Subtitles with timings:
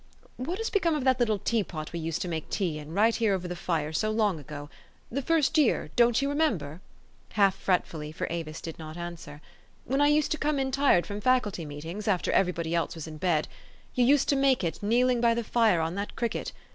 [0.37, 3.35] What has become of that little teapot we used to make tea in, right here
[3.35, 4.67] over the fire, so long ago?
[5.11, 6.81] The first year, don't you remember"
[7.33, 9.41] (half fretfully, for Avis did not answer),"
[9.85, 13.05] when I used to come in tired from Faculty meetings after every body else was
[13.05, 13.47] in bed?
[13.93, 16.51] You used to make it kneel ing b} r the fire on that cricket.